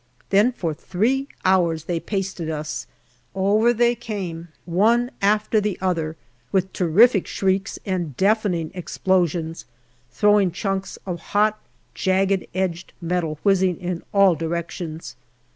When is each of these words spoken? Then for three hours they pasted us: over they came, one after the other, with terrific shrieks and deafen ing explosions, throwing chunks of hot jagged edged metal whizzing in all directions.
Then 0.31 0.51
for 0.51 0.73
three 0.73 1.27
hours 1.45 1.83
they 1.83 1.99
pasted 1.99 2.49
us: 2.49 2.87
over 3.35 3.71
they 3.71 3.93
came, 3.93 4.47
one 4.65 5.11
after 5.21 5.61
the 5.61 5.77
other, 5.79 6.15
with 6.51 6.73
terrific 6.73 7.27
shrieks 7.27 7.77
and 7.85 8.17
deafen 8.17 8.55
ing 8.55 8.71
explosions, 8.73 9.65
throwing 10.09 10.49
chunks 10.49 10.97
of 11.05 11.19
hot 11.19 11.59
jagged 11.93 12.47
edged 12.55 12.93
metal 12.99 13.37
whizzing 13.43 13.77
in 13.77 14.01
all 14.11 14.33
directions. 14.33 15.15